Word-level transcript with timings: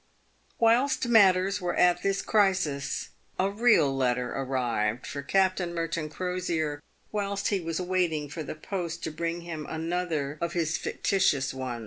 329 0.57 0.81
"Whilst 0.81 1.07
matters 1.09 1.61
were 1.61 1.75
at 1.75 2.01
this 2.01 2.23
crisis, 2.23 3.09
a 3.37 3.51
real 3.51 3.95
letter 3.95 4.31
arrived 4.33 5.05
for 5.05 5.21
Captain 5.21 5.75
Merton 5.75 6.09
Crosier, 6.09 6.81
whilst 7.11 7.49
he 7.49 7.59
was 7.61 7.79
waiting 7.79 8.27
for 8.27 8.41
the 8.41 8.55
post 8.55 9.03
to 9.03 9.11
bring 9.11 9.41
him 9.41 9.67
another 9.69 10.39
of 10.41 10.53
his 10.53 10.75
fictitious 10.75 11.53
one. 11.53 11.79